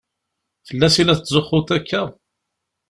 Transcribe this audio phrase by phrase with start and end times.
[0.67, 2.01] Fell-as i la tetzuxxuḍ akka?